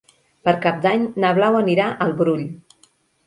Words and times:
Per 0.47 0.53
Cap 0.63 0.77
d'Any 0.85 1.03
na 1.25 1.31
Blau 1.39 1.59
anirà 1.59 1.89
al 2.07 2.17
Brull. 2.23 2.45